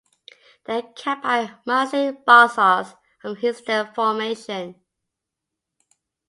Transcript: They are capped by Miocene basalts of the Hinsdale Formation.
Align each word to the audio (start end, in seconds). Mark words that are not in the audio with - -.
They 0.65 0.79
are 0.79 0.93
capped 0.93 1.21
by 1.21 1.57
Miocene 1.67 2.23
basalts 2.25 2.95
of 3.23 3.35
the 3.35 3.39
Hinsdale 3.39 3.85
Formation. 3.93 4.81